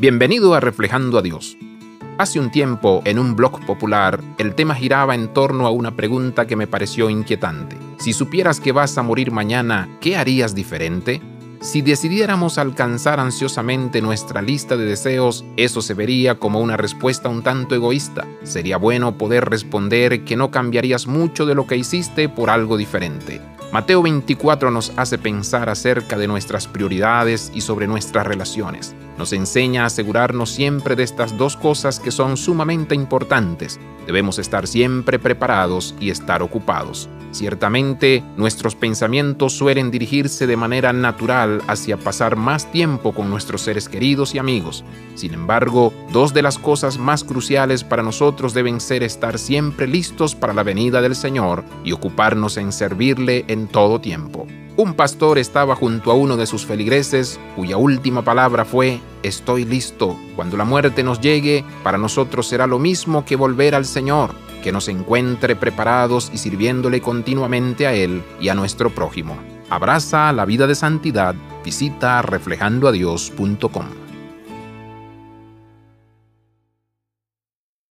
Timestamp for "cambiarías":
20.52-21.08